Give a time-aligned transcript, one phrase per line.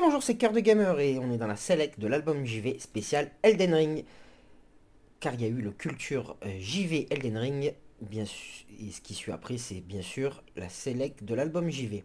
[0.00, 3.30] Bonjour, c'est Cœur de Gamer et on est dans la select de l'album JV spécial
[3.42, 4.04] Elden Ring.
[5.18, 9.00] Car il y a eu le culture euh, JV Elden Ring, bien sûr, et ce
[9.00, 12.04] qui suit après, c'est bien sûr la select de l'album JV.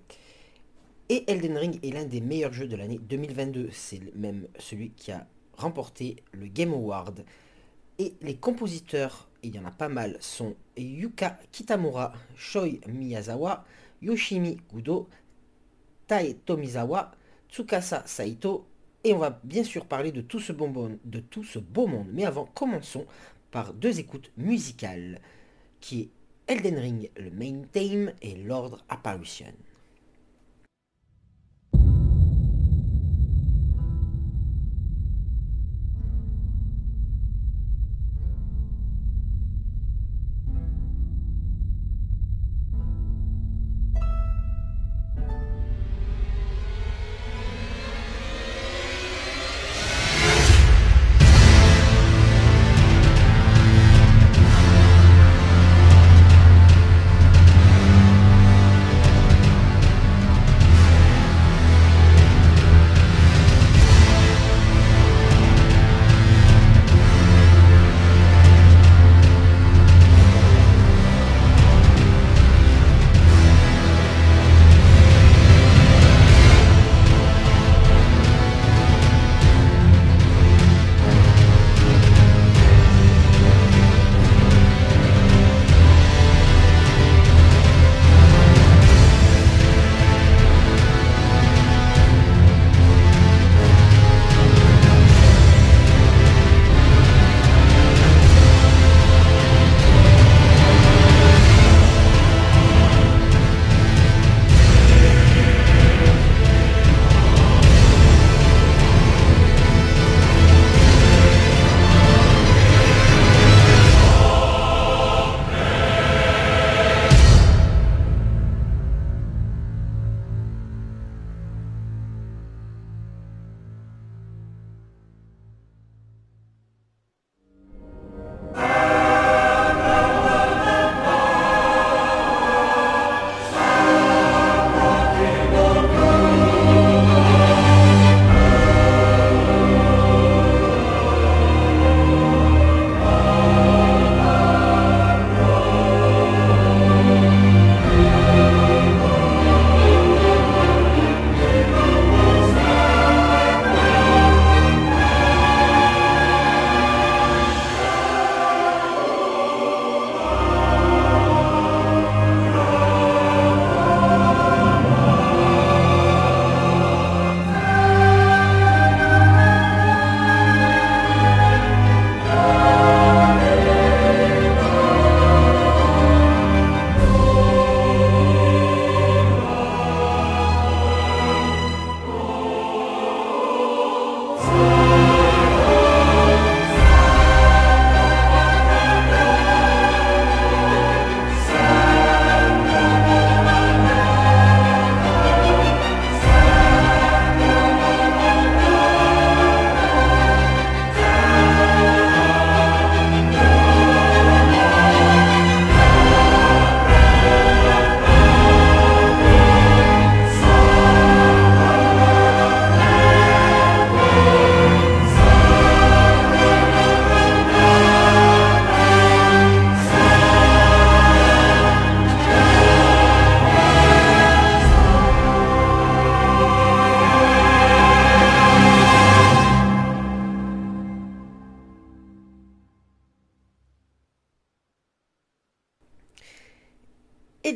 [1.09, 3.69] Et Elden Ring est l'un des meilleurs jeux de l'année 2022.
[3.71, 7.23] C'est même celui qui a remporté le Game Award.
[7.99, 13.63] Et les compositeurs, il y en a pas mal, sont Yuka Kitamura, Shoi Miyazawa,
[14.01, 15.07] Yoshimi Gudo,
[16.07, 17.11] Tai Tomizawa,
[17.53, 18.65] Tsukasa Saito.
[19.03, 22.07] Et on va bien sûr parler de tout ce, bonbon, de tout ce beau monde.
[22.11, 23.05] Mais avant, commençons
[23.51, 25.19] par deux écoutes musicales,
[25.79, 26.09] qui est
[26.47, 29.53] Elden Ring, le main theme, et l'ordre Apparition.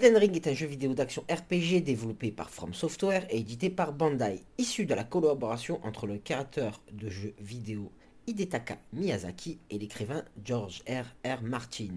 [0.07, 4.41] Elden est un jeu vidéo d'action RPG développé par From Software et édité par Bandai,
[4.57, 7.91] issu de la collaboration entre le créateur de jeux vidéo
[8.25, 11.03] Hidetaka Miyazaki et l'écrivain George R.
[11.29, 11.41] R.
[11.43, 11.89] Martin.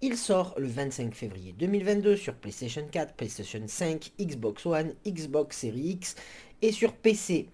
[0.00, 5.90] Il sort le 25 février 2022 sur PlayStation 4, PlayStation 5, Xbox One, Xbox Series
[5.90, 6.14] X
[6.62, 7.50] et sur PC.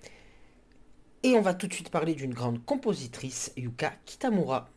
[1.24, 4.70] Et on va tout de suite parler d'une grande compositrice, Yuka Kitamura,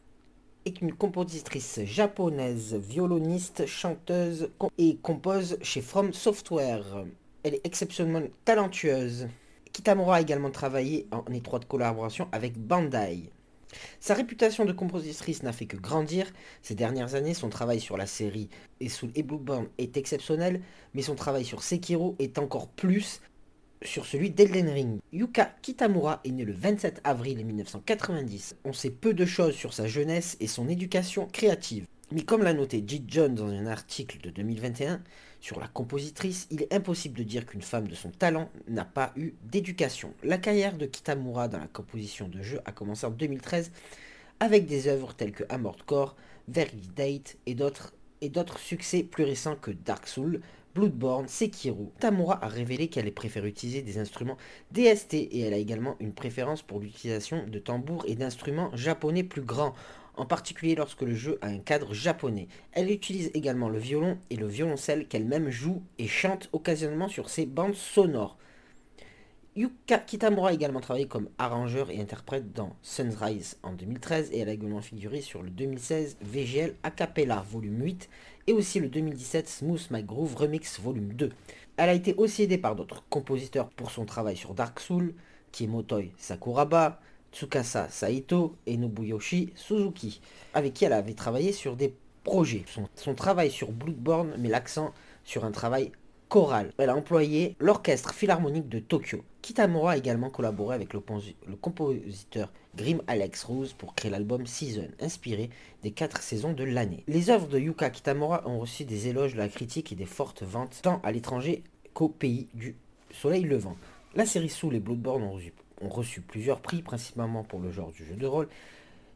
[0.65, 7.05] est une compositrice japonaise, violoniste, chanteuse et compose chez From Software.
[7.43, 9.27] Elle est exceptionnellement talentueuse.
[9.73, 13.29] Kitamura a également travaillé en étroite collaboration avec Bandai.
[13.99, 16.27] Sa réputation de compositrice n'a fait que grandir.
[16.61, 18.49] Ces dernières années, son travail sur la série
[18.79, 20.61] et sous est exceptionnel,
[20.93, 23.21] mais son travail sur Sekiro est encore plus.
[23.83, 24.99] Sur celui d'Elden Ring.
[25.11, 28.55] Yuka Kitamura est né le 27 avril 1990.
[28.65, 31.85] On sait peu de choses sur sa jeunesse et son éducation créative.
[32.11, 35.01] Mais comme l'a noté Jit John dans un article de 2021
[35.39, 39.13] sur la compositrice, il est impossible de dire qu'une femme de son talent n'a pas
[39.15, 40.13] eu d'éducation.
[40.23, 43.71] La carrière de Kitamura dans la composition de jeux a commencé en 2013
[44.39, 46.15] avec des œuvres telles que Armored Core,
[46.47, 50.41] Date et d'autres et d'autres succès plus récents que Dark Souls,
[50.73, 51.91] Bloodborne, Sekiro.
[51.99, 54.37] Tamura a révélé qu'elle préfère utiliser des instruments
[54.71, 59.41] DST et elle a également une préférence pour l'utilisation de tambours et d'instruments japonais plus
[59.41, 59.73] grands,
[60.15, 62.47] en particulier lorsque le jeu a un cadre japonais.
[62.71, 67.45] Elle utilise également le violon et le violoncelle qu'elle-même joue et chante occasionnellement sur ses
[67.45, 68.37] bandes sonores.
[69.53, 74.47] Yuka Kitamura a également travaillé comme arrangeur et interprète dans Sunrise en 2013 et elle
[74.47, 78.09] a également figuré sur le 2016 VGL Acapella volume 8
[78.47, 81.29] et aussi le 2017 Smooth My Groove Remix volume 2.
[81.77, 85.13] Elle a été aussi aidée par d'autres compositeurs pour son travail sur Dark Soul,
[85.51, 86.99] qui est Motoi Sakuraba,
[87.31, 90.21] Tsukasa Saito et Nobuyoshi Suzuki,
[90.53, 91.93] avec qui elle avait travaillé sur des
[92.23, 92.63] projets.
[92.67, 95.91] Son, son travail sur Bloodborne met l'accent sur un travail
[96.31, 96.71] choral.
[96.77, 99.21] Elle a employé l'orchestre philharmonique de Tokyo.
[99.41, 101.01] Kitamura a également collaboré avec le,
[101.59, 105.49] compositeur Grim Alex Rose pour créer l'album Season, inspiré
[105.83, 107.03] des quatre saisons de l'année.
[107.09, 110.41] Les œuvres de Yuka Kitamura ont reçu des éloges de la critique et des fortes
[110.41, 111.63] ventes tant à l'étranger
[111.93, 112.77] qu'au pays du
[113.11, 113.75] soleil levant.
[114.15, 118.15] La série Soul et Bloodborne ont reçu plusieurs prix, principalement pour le genre du jeu
[118.15, 118.47] de rôle,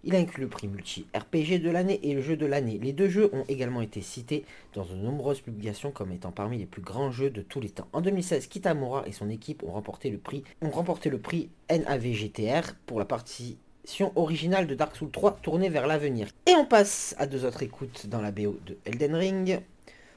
[0.06, 2.80] il inclut le prix multi-RPG de l'année et le jeu de l'année.
[2.82, 6.68] Les deux jeux ont également été cités dans de nombreuses publications comme étant parmi les
[6.68, 7.88] plus grands jeux de tous les temps.
[7.92, 13.58] En 2016, Kitamura et son équipe ont remporté le prix, NAVGTR pour la partition
[14.16, 16.28] originale de Dark Souls 3 tournée vers l'avenir.
[16.46, 19.60] Et on passe à deux autres écoutes dans la BO de Elden Ring.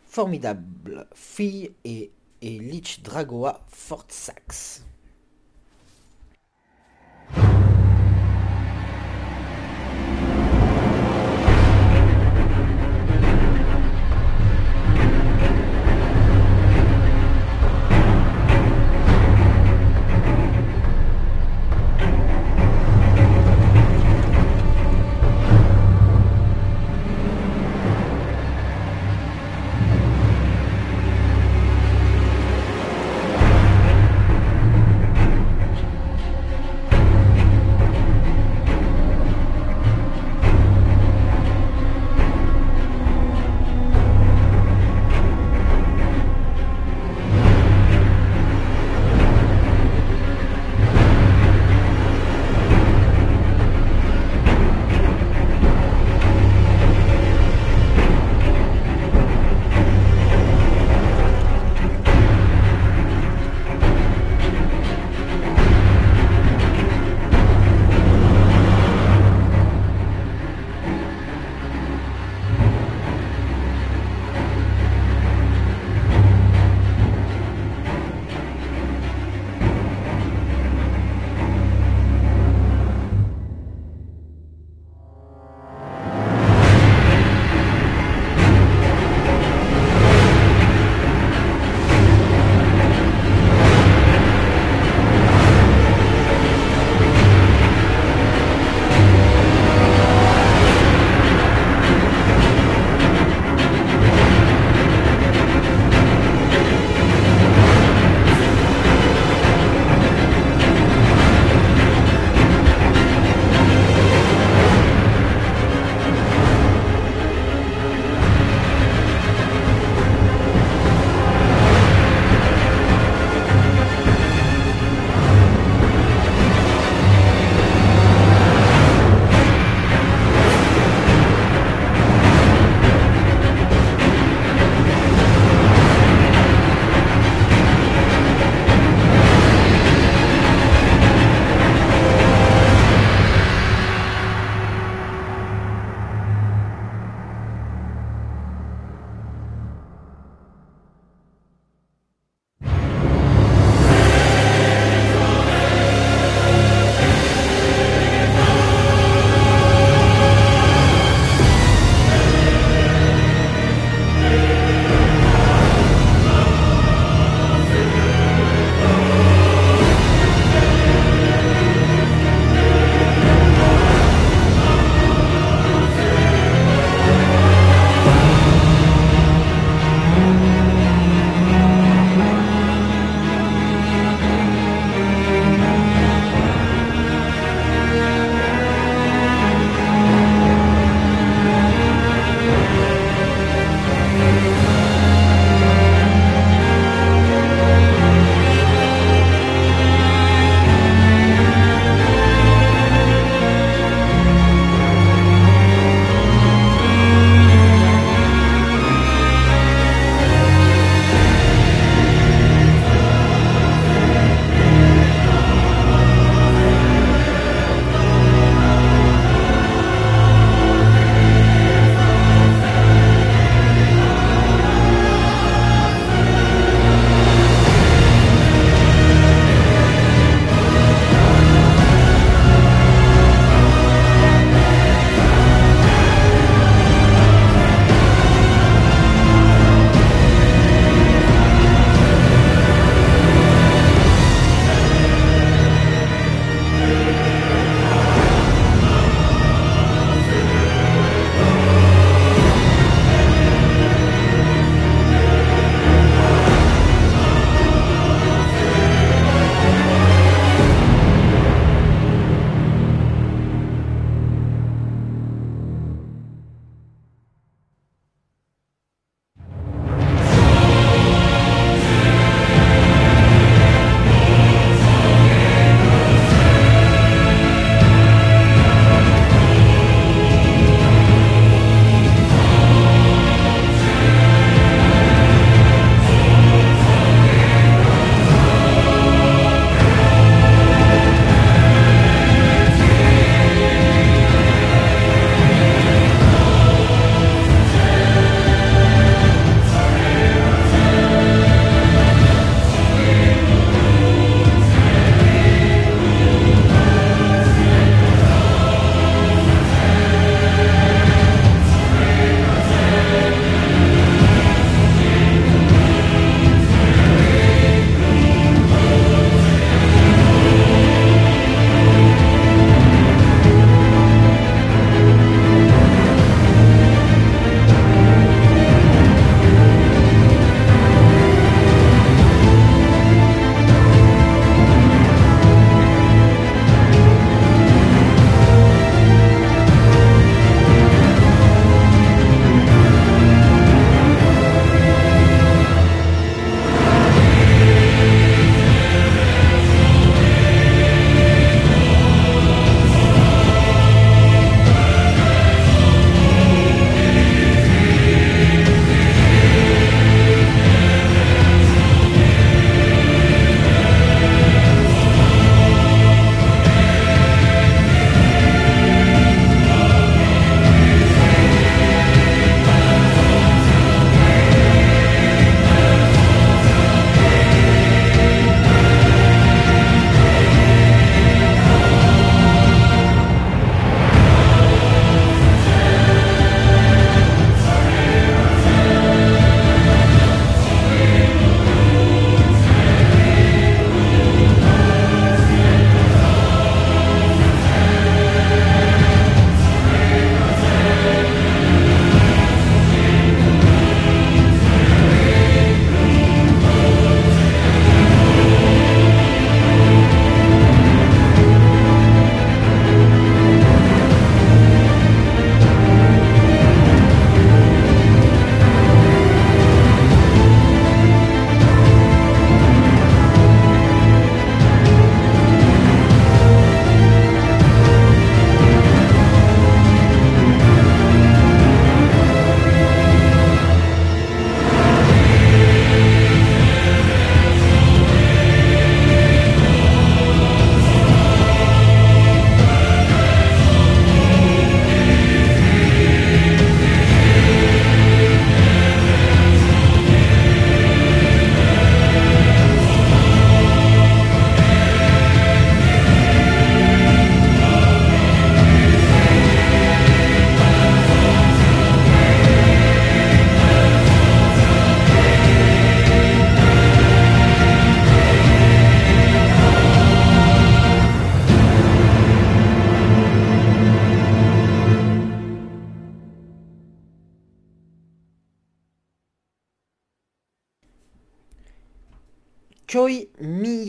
[0.05, 4.88] Formidable Fille et, Lich Dragoa Fort Sax.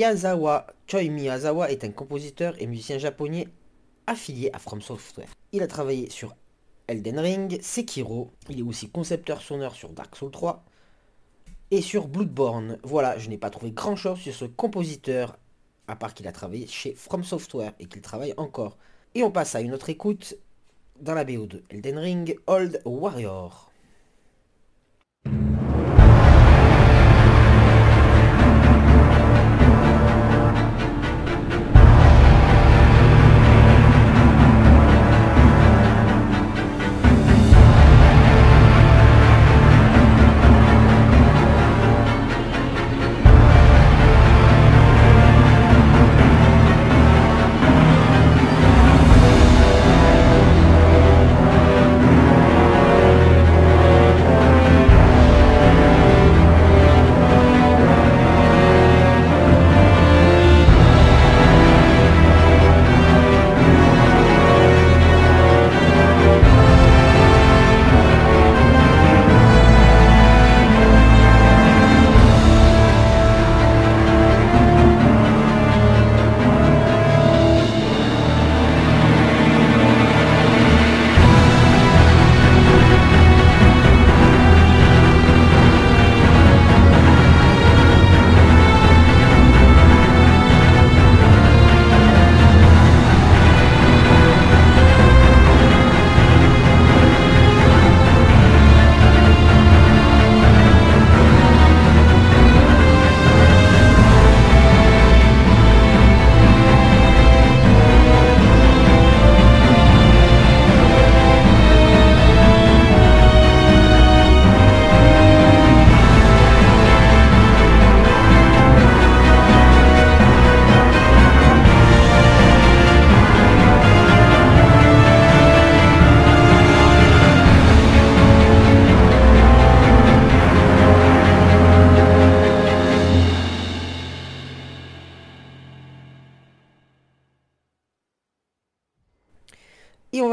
[0.10, 0.66] Miyazawa.
[0.88, 3.48] Choi Miyazawa est un compositeur et musicien japonais
[4.08, 5.28] affilié à From Software.
[5.52, 6.36] Il a travaillé sur
[6.88, 10.64] Elden Ring, Sekiro, il est aussi concepteur sonore sur Dark Souls 3
[11.70, 12.80] et sur Bloodborne.
[12.82, 15.38] Voilà, je n'ai pas trouvé grand chose sur ce compositeur,
[15.88, 18.80] à part qu'il a travaillé chez From Software et qu'il travaille encore.
[19.14, 20.34] Et on passe à une autre écoute
[21.00, 23.69] dans la BO de Elden Ring, Old Warrior.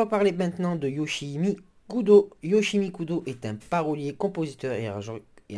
[0.06, 1.56] Parler maintenant de Yoshimi
[1.88, 2.30] Kudo.
[2.42, 4.88] Yoshimi Kudo est un parolier, compositeur et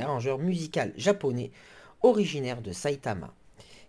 [0.00, 1.50] arrangeur, musical japonais
[2.02, 3.32] originaire de Saitama.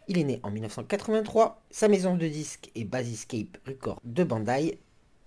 [0.07, 4.79] Il est né en 1983, sa maison de disques est Basiscape Records de Bandai,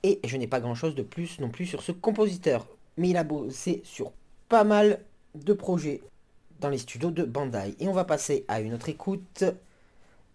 [0.03, 2.67] et je n'ai pas grand chose de plus non plus sur ce compositeur,
[2.97, 4.13] mais il a bossé sur
[4.49, 5.01] pas mal
[5.37, 6.01] de projets
[6.61, 7.77] dans les studios de Bandai.
[7.79, 9.45] Et on va passer à une autre écoute,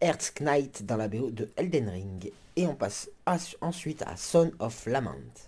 [0.02, 2.32] Earth Knight dans la BO de Elden Ring.
[2.58, 3.08] Et on passe
[3.62, 5.48] ensuite à Son of Lament.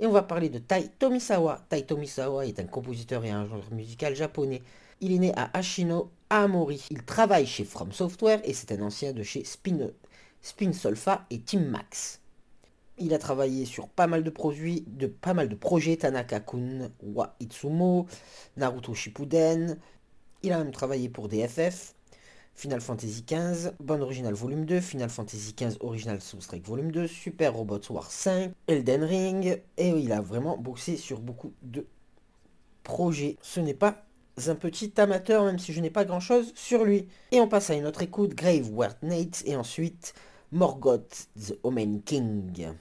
[0.00, 1.64] Et on va parler de Tai Tomisawa.
[1.68, 4.62] Tai Tomisawa est un compositeur et un genre musical japonais.
[5.00, 6.84] Il est né à Ashino, à Amori.
[6.90, 9.90] Il travaille chez From Software et c'est un ancien de chez Spin,
[10.44, 12.20] Spin Solfa et Team Max.
[12.98, 17.34] Il a travaillé sur pas mal de produits, de pas mal de projets, Tanaka-kun, Wa
[17.40, 18.06] Itsumo,
[18.58, 19.78] Naruto Shippuden.
[20.42, 21.94] Il a même travaillé pour DFF,
[22.54, 27.54] Final Fantasy XV, Band Original Volume 2, Final Fantasy XV Original Strike Volume 2, Super
[27.54, 31.86] Robot War 5, Elden Ring, et il a vraiment boxé sur beaucoup de
[32.82, 33.38] projets.
[33.40, 34.04] Ce n'est pas
[34.46, 37.08] un petit amateur, même si je n'ai pas grand chose sur lui.
[37.32, 40.12] Et on passe à une autre écoute, Grave Word Nate, et ensuite
[40.54, 42.78] Morgoth the Omen King.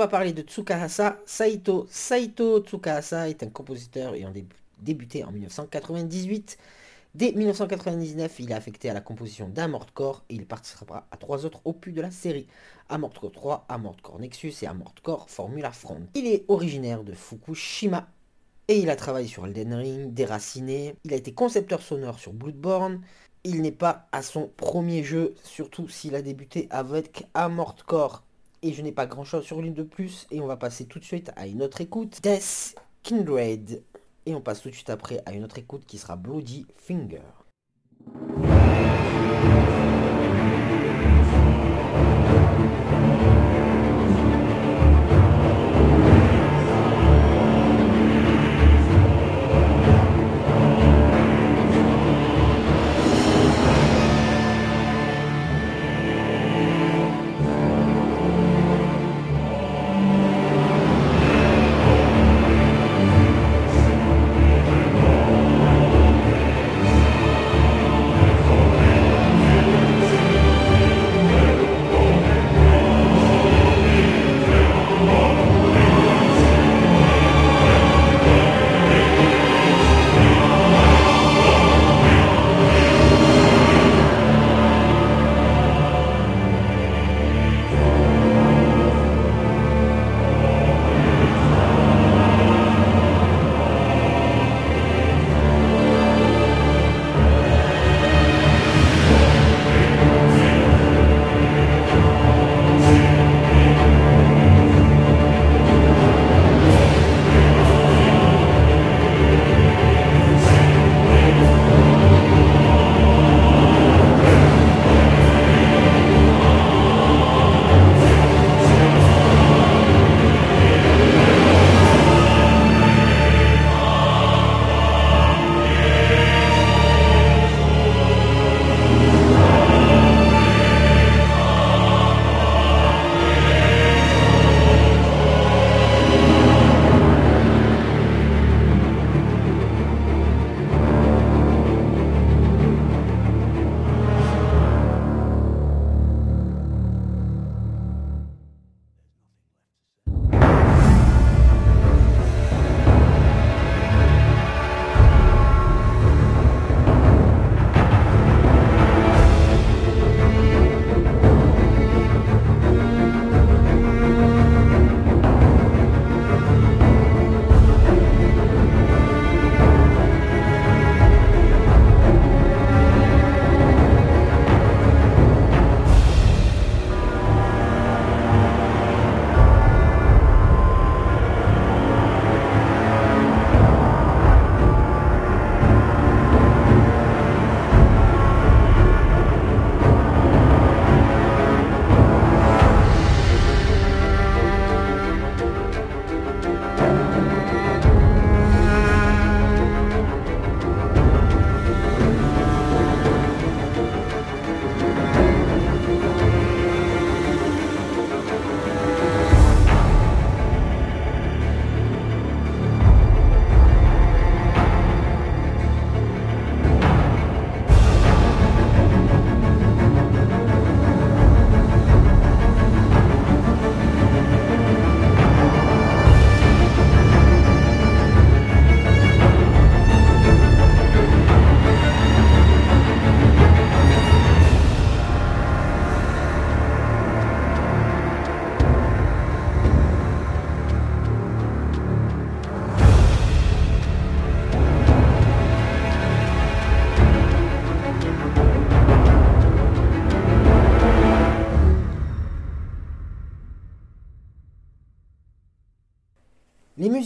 [0.00, 1.86] Va parler de Tsukahasa Saito.
[1.90, 4.32] Saito Tsukahasa est un compositeur ayant
[4.78, 6.56] débuté en 1998.
[7.14, 11.44] Dès 1999, il est affecté à la composition d'Amort Core et il participera à trois
[11.44, 12.46] autres opus de la série.
[12.88, 16.06] Amort Core 3, Amort Core Nexus et Amort Core Formula Front.
[16.14, 18.08] Il est originaire de Fukushima
[18.68, 20.94] et il a travaillé sur Elden Ring, Déraciné.
[21.04, 23.02] Il a été concepteur sonore sur Bloodborne.
[23.44, 28.22] Il n'est pas à son premier jeu, surtout s'il a débuté avec Amort Core.
[28.62, 30.26] Et je n'ai pas grand chose sur lui de plus.
[30.30, 32.20] Et on va passer tout de suite à une autre écoute.
[32.22, 33.82] Death Kindred.
[34.26, 37.22] Et on passe tout de suite après à une autre écoute qui sera Bloody Finger.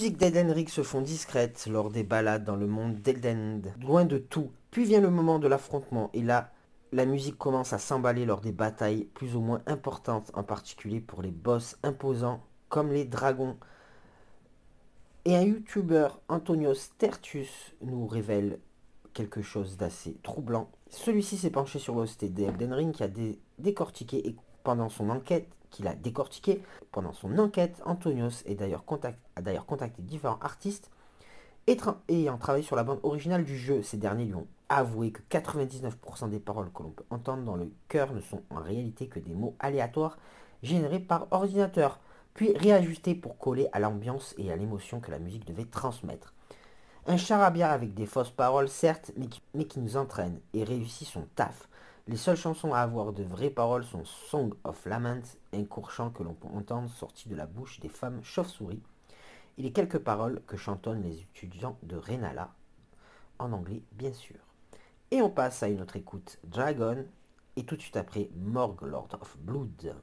[0.04, 4.50] Musiques d'Elden se font discrètes lors des balades dans le monde d'Elden, loin de tout.
[4.70, 6.52] Puis vient le moment de l'affrontement et là,
[6.92, 11.22] la musique commence à s'emballer lors des batailles plus ou moins importantes, en particulier pour
[11.22, 13.56] les boss imposants comme les dragons.
[15.24, 18.58] Et un youtubeur, Antonios Tertius, nous révèle
[19.14, 20.68] quelque chose d'assez troublant.
[20.90, 23.08] Celui-ci s'est penché sur l'hosté d'Elden Ring qui a
[23.58, 26.62] décortiqué et pendant son enquête qu'il a décortiqué.
[26.92, 28.84] Pendant son enquête, Antonios a d'ailleurs
[29.66, 30.90] contacté différents artistes
[32.08, 33.82] ayant travaillé sur la bande originale du jeu.
[33.82, 37.72] Ces derniers lui ont avoué que 99% des paroles que l'on peut entendre dans le
[37.88, 40.18] cœur ne sont en réalité que des mots aléatoires
[40.62, 42.00] générés par ordinateur.
[42.32, 46.34] puis réajusté pour coller à l'ambiance et à l'émotion que la musique devait transmettre.
[47.06, 49.12] Un charabia avec des fausses paroles, certes,
[49.54, 51.68] mais qui nous entraîne et réussit son taf.
[52.06, 55.22] Les seules chansons à avoir de vraies paroles sont Song of Lament,
[55.54, 58.82] un court chant que l'on peut entendre sorti de la bouche des femmes chauves-souris,
[59.56, 62.52] et les quelques paroles que chantonnent les étudiants de Renala,
[63.38, 64.36] en anglais bien sûr.
[65.12, 67.06] Et on passe à une autre écoute, Dragon,
[67.56, 69.96] et tout de suite après, Morgue Lord of Blood.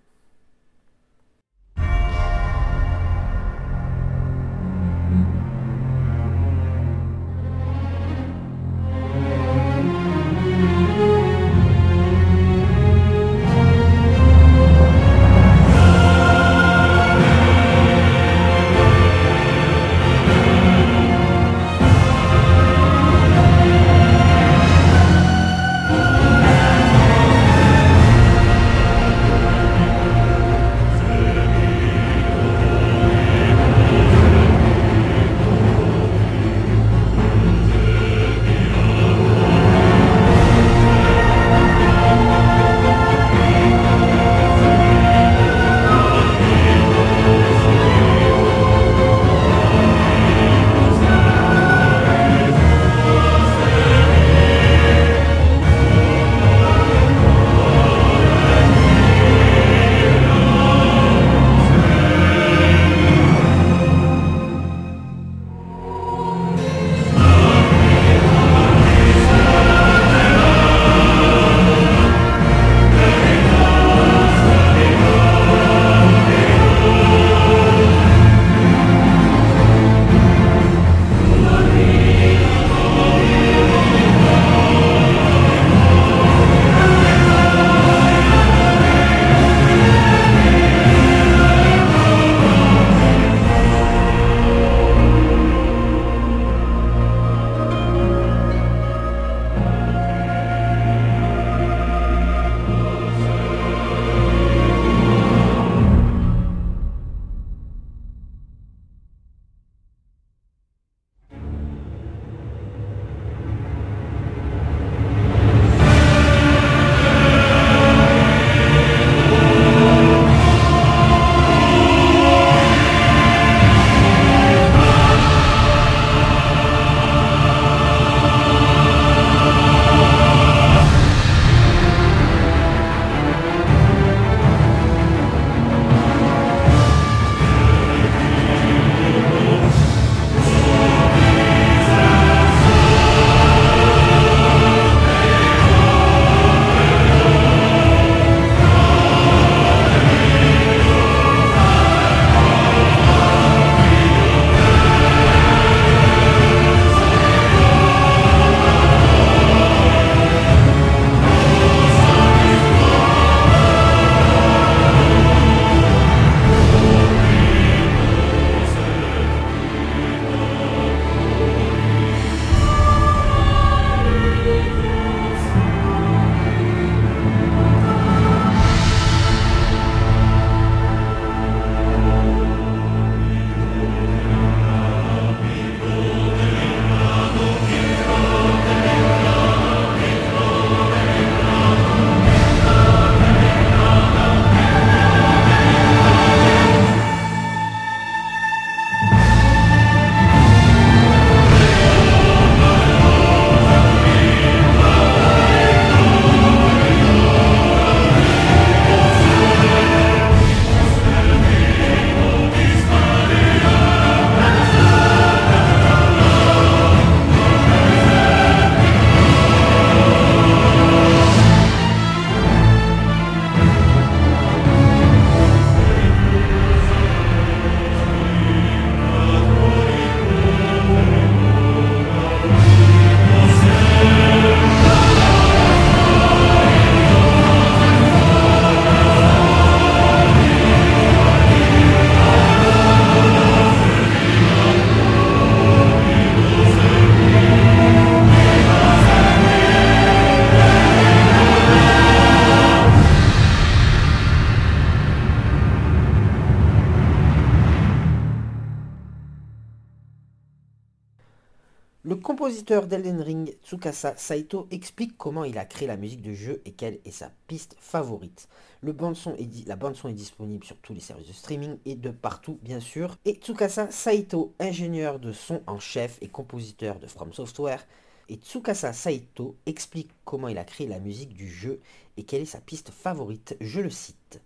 [262.52, 266.73] Compositeur d'Elden Ring, Tsukasa Saito, explique comment il a créé la musique de jeu et
[266.73, 268.49] quelle est sa piste favorite.
[268.83, 272.81] La bande son est disponible sur tous les services de streaming et de partout bien
[272.81, 273.15] sûr.
[273.23, 277.87] Et Tsukasa Saito, ingénieur de son en chef et compositeur de From Software,
[278.27, 281.79] et Tsukasa Saito explique comment il a créé la musique du jeu
[282.17, 284.41] et quelle est sa piste favorite, je le cite.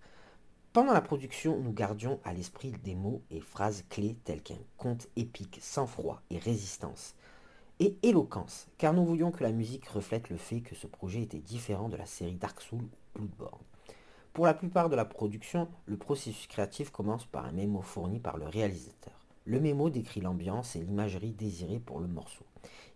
[0.73, 5.07] Pendant la production, nous gardions à l'esprit des mots et phrases clés tels qu'un conte
[5.15, 7.15] épique, sang-froid et résistance,
[7.79, 11.39] et éloquence, car nous voulions que la musique reflète le fait que ce projet était
[11.39, 13.61] différent de la série Dark Souls ou Bloodborne.
[14.33, 18.37] Pour la plupart de la production, le processus créatif commence par un mémo fourni par
[18.37, 19.13] le réalisateur.
[19.45, 22.45] Le mémo décrit l'ambiance et l'imagerie désirée pour le morceau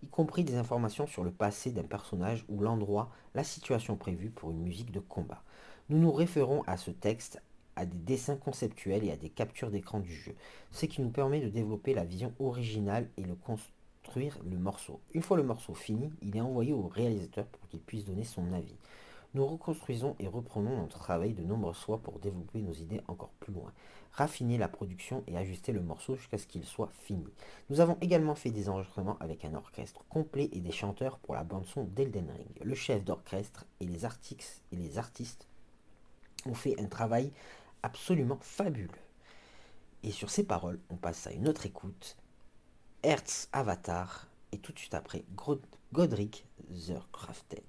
[0.04, 4.52] y compris des informations sur le passé d'un personnage ou l'endroit, la situation prévue pour
[4.52, 5.44] une musique de combat.
[5.90, 7.42] Nous nous référons à ce texte
[7.76, 10.36] à des dessins conceptuels et à des captures d'écran du jeu,
[10.72, 13.34] ce qui nous permet de développer la vision originale et de
[14.18, 15.00] le morceau.
[15.14, 18.52] Une fois le morceau fini, il est envoyé au réalisateur pour qu'il puisse donner son
[18.54, 18.76] avis.
[19.36, 23.54] Nous reconstruisons et reprenons notre travail de nombreuses fois pour développer nos idées encore plus
[23.54, 23.72] loin,
[24.12, 27.28] raffiner la production et ajuster le morceau jusqu'à ce qu'il soit fini.
[27.70, 31.44] Nous avons également fait des enregistrements avec un orchestre complet et des chanteurs pour la
[31.44, 32.64] bande-son d'Elden Ring.
[32.64, 35.48] Le chef d'orchestre et et les artistes
[36.48, 37.32] ont fait un travail
[37.84, 38.90] absolument fabuleux.
[40.02, 42.18] Et sur ces paroles, on passe à une autre écoute.
[43.02, 45.24] Hertz Avatar et tout de suite après
[45.94, 47.69] Godric The Crafted.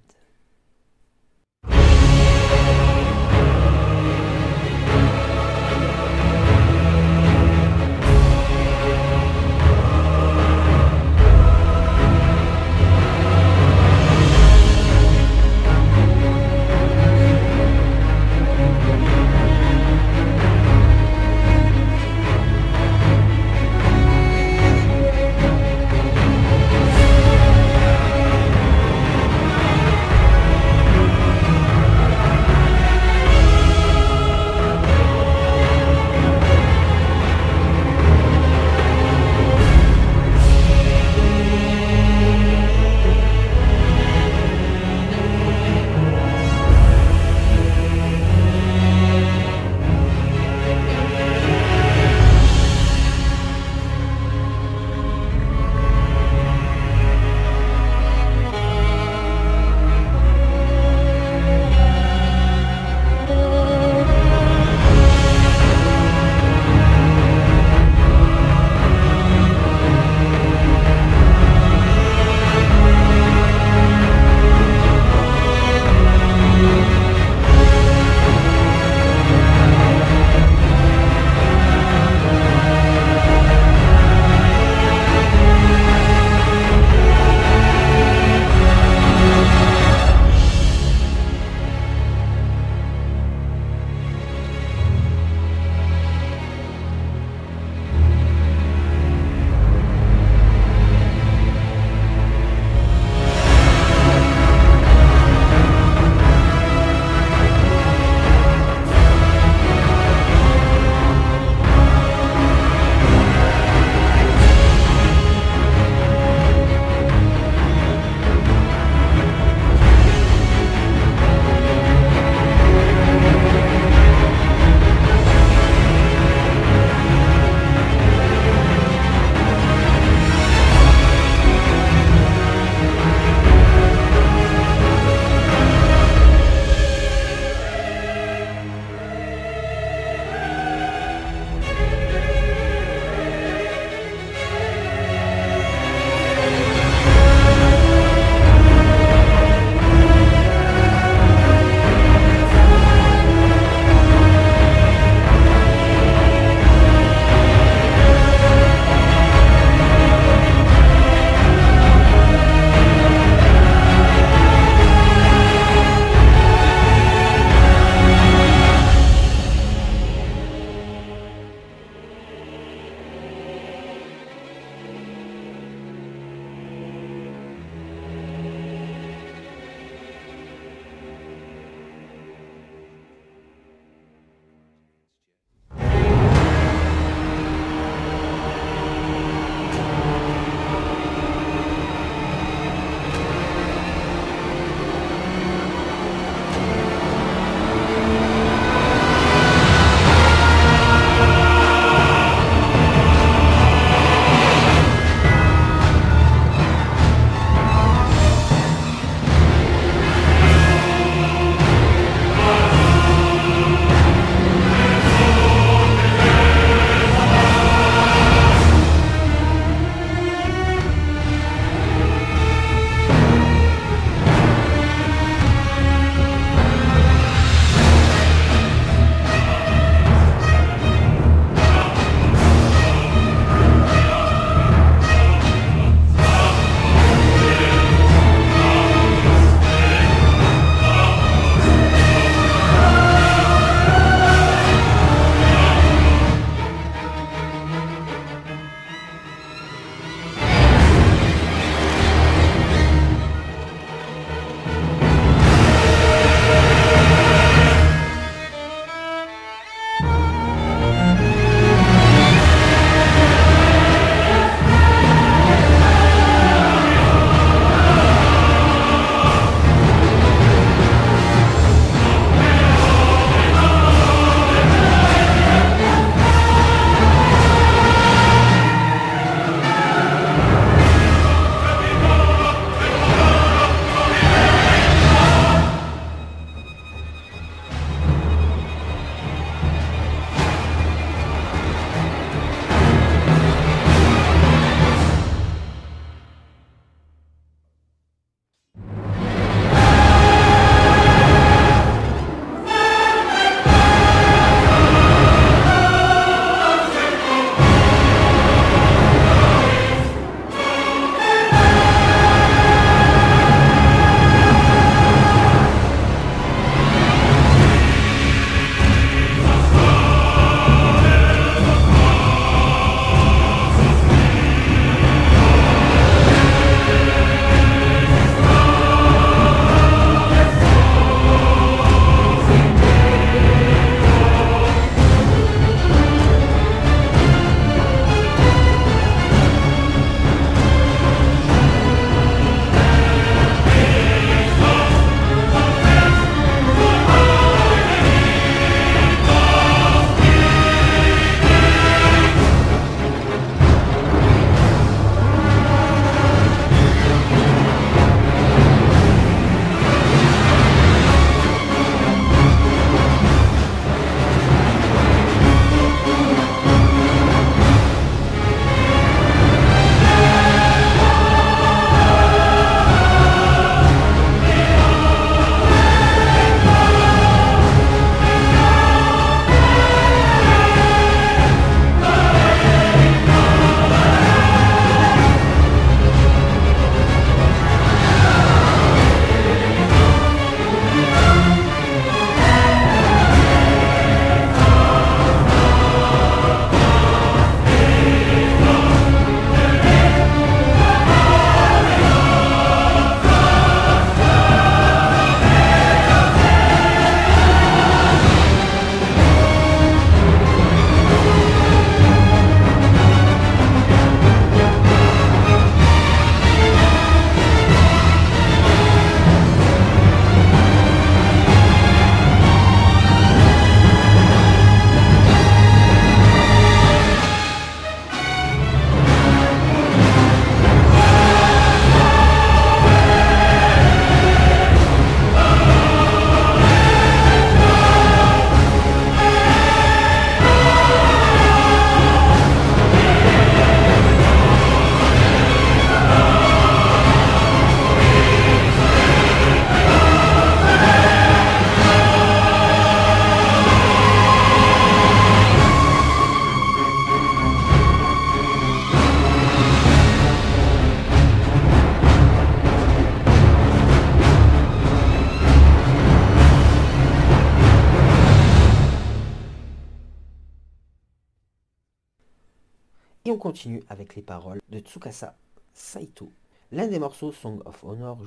[474.15, 475.37] Les paroles de Tsukasa
[475.73, 476.33] Saito.
[476.73, 478.19] L'un des morceaux Song of Honor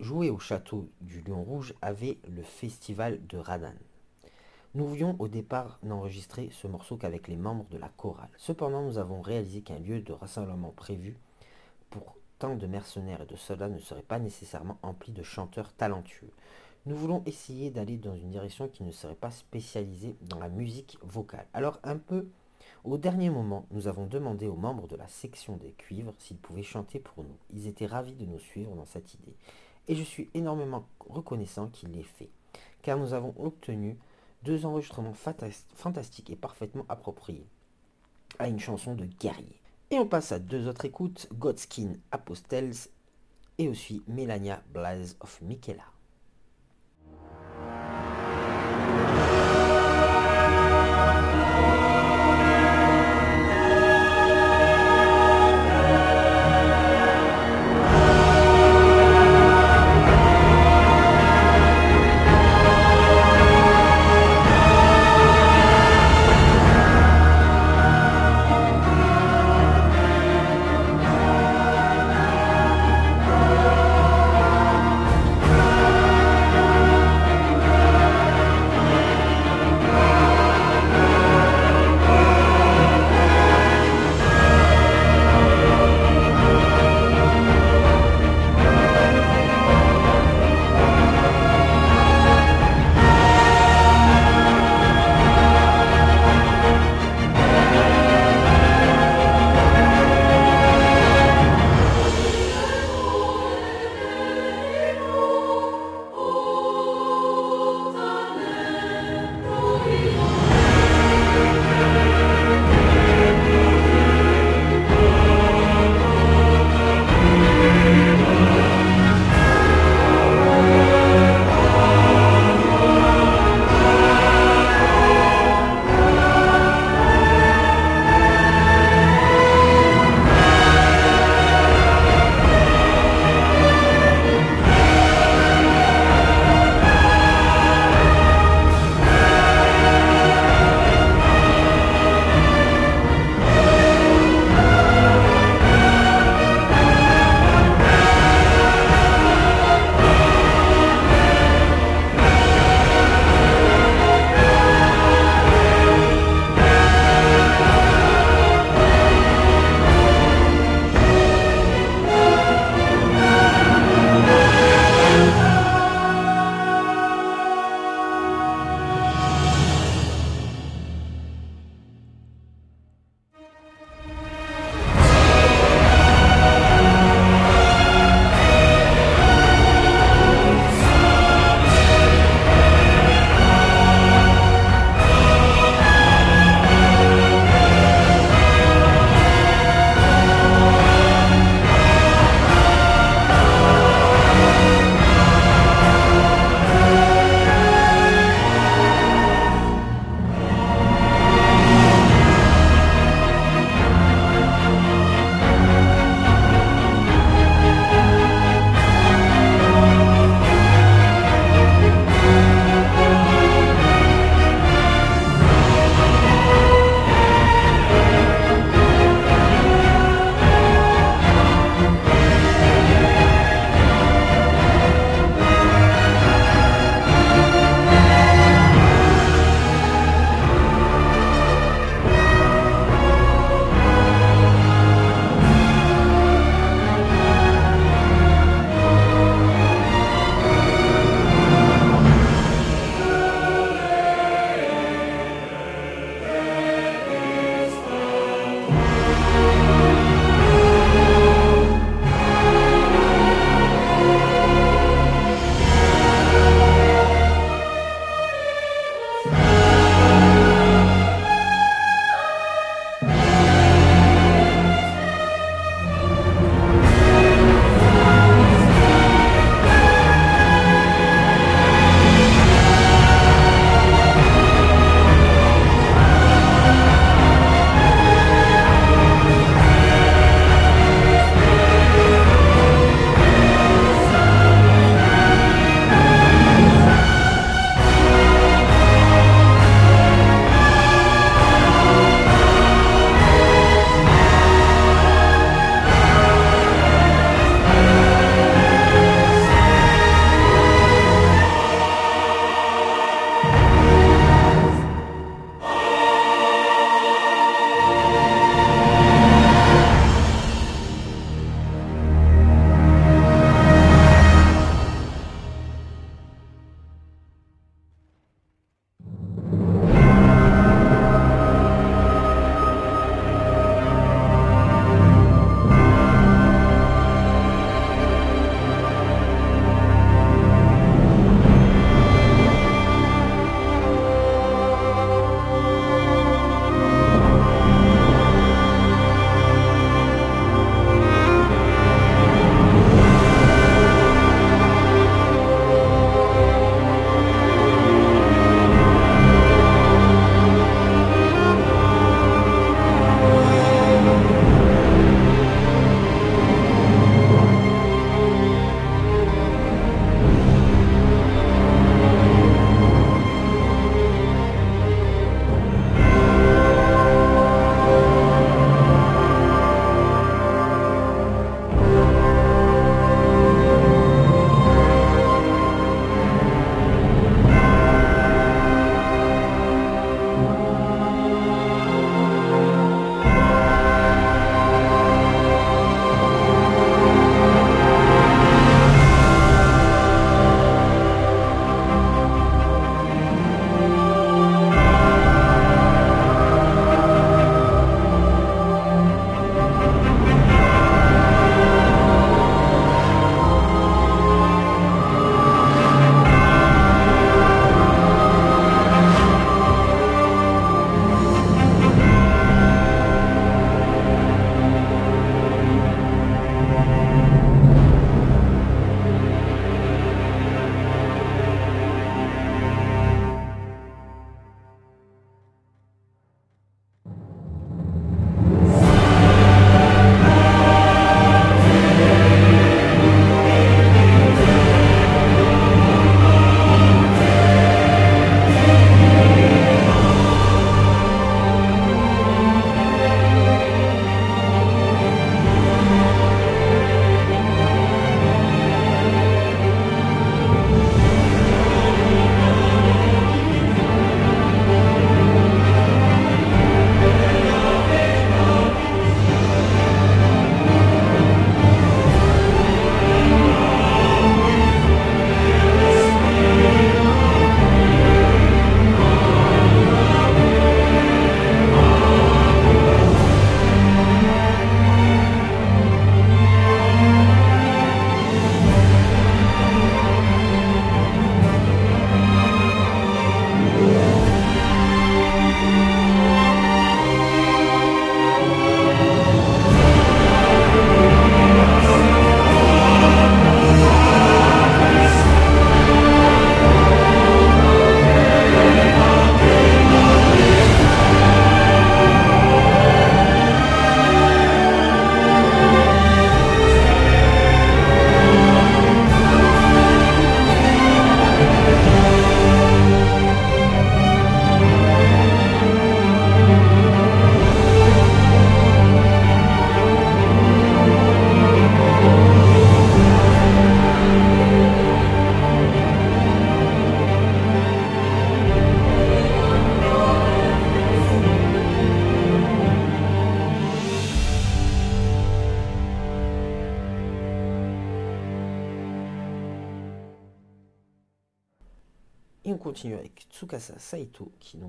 [0.00, 3.74] joué au château du Lion Rouge avait le festival de Radan.
[4.74, 8.30] Nous voulions au départ n'enregistrer ce morceau qu'avec les membres de la chorale.
[8.38, 11.16] Cependant, nous avons réalisé qu'un lieu de rassemblement prévu
[11.90, 16.32] pour tant de mercenaires et de soldats ne serait pas nécessairement empli de chanteurs talentueux.
[16.86, 20.98] Nous voulons essayer d'aller dans une direction qui ne serait pas spécialisée dans la musique
[21.02, 21.46] vocale.
[21.54, 22.26] Alors un peu
[22.84, 26.62] au dernier moment, nous avons demandé aux membres de la section des cuivres s'ils pouvaient
[26.62, 27.36] chanter pour nous.
[27.52, 29.36] Ils étaient ravis de nous suivre dans cette idée.
[29.88, 32.30] Et je suis énormément reconnaissant qu'ils l'aient fait,
[32.82, 33.96] car nous avons obtenu
[34.42, 37.46] deux enregistrements fantastiques et parfaitement appropriés
[38.38, 39.60] à une chanson de guerrier.
[39.90, 42.88] Et on passe à deux autres écoutes, Godskin Apostles
[43.58, 45.84] et aussi Melania Blaze of Michaela.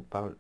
[0.03, 0.35] Parle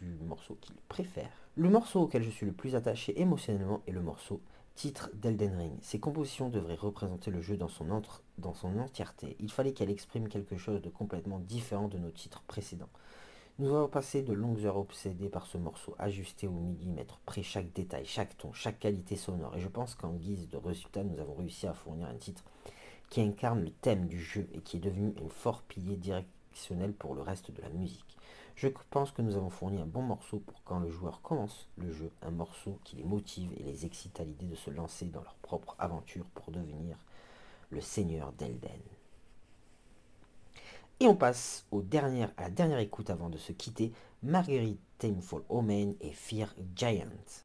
[0.00, 1.30] du morceau qu'il préfère.
[1.56, 4.40] Le morceau auquel je suis le plus attaché émotionnellement est le morceau
[4.76, 5.72] titre d'Elden Ring.
[5.80, 9.34] Ces compositions devraient représenter le jeu dans son, entre, dans son entièreté.
[9.40, 12.90] Il fallait qu'elle exprime quelque chose de complètement différent de nos titres précédents.
[13.58, 17.72] Nous avons passé de longues heures obsédées par ce morceau, ajusté au millimètre, près chaque
[17.72, 19.56] détail, chaque ton, chaque qualité sonore.
[19.56, 22.44] Et je pense qu'en guise de résultat, nous avons réussi à fournir un titre
[23.08, 27.14] qui incarne le thème du jeu et qui est devenu un fort pilier directionnel pour
[27.14, 28.05] le reste de la musique.
[28.56, 31.92] Je pense que nous avons fourni un bon morceau pour quand le joueur commence le
[31.92, 35.22] jeu, un morceau qui les motive et les excite à l'idée de se lancer dans
[35.22, 36.96] leur propre aventure pour devenir
[37.68, 38.80] le seigneur d'Elden.
[41.00, 43.92] Et on passe à la dernière écoute avant de se quitter,
[44.22, 47.44] Marguerite Tameful Omen et Fear Giant.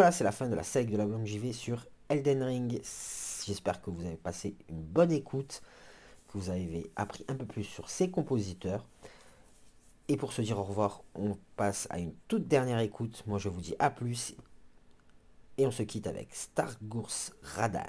[0.00, 2.80] Voilà, c'est la fin de la select de l'album JV sur Elden Ring.
[3.44, 5.60] J'espère que vous avez passé une bonne écoute,
[6.26, 8.86] que vous avez appris un peu plus sur ces compositeurs.
[10.08, 13.22] Et pour se dire au revoir, on passe à une toute dernière écoute.
[13.26, 14.34] Moi je vous dis à plus.
[15.58, 17.82] Et on se quitte avec Stargours Radan.